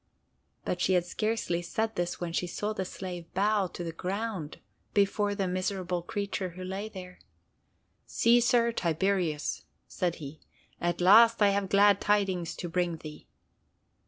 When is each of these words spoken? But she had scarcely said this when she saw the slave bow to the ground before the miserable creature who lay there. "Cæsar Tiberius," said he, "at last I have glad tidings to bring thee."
But 0.65 0.81
she 0.81 0.93
had 0.93 1.05
scarcely 1.05 1.61
said 1.61 1.93
this 1.95 2.19
when 2.19 2.33
she 2.33 2.47
saw 2.47 2.73
the 2.73 2.85
slave 2.85 3.31
bow 3.35 3.67
to 3.67 3.83
the 3.83 3.91
ground 3.91 4.57
before 4.95 5.35
the 5.35 5.47
miserable 5.47 6.01
creature 6.01 6.49
who 6.57 6.63
lay 6.63 6.89
there. 6.89 7.19
"Cæsar 8.07 8.75
Tiberius," 8.75 9.61
said 9.87 10.15
he, 10.15 10.39
"at 10.79 11.01
last 11.01 11.39
I 11.43 11.49
have 11.49 11.69
glad 11.69 12.01
tidings 12.01 12.55
to 12.55 12.67
bring 12.67 12.97
thee." 12.97 13.27